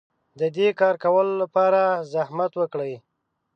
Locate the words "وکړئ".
2.57-2.93